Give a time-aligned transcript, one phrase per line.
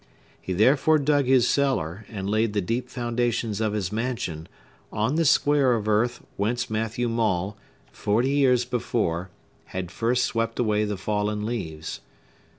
[0.41, 4.47] He therefore dug his cellar, and laid the deep foundations of his mansion,
[4.91, 7.55] on the square of earth whence Matthew Maule,
[7.91, 9.29] forty years before,
[9.65, 12.01] had first swept away the fallen leaves.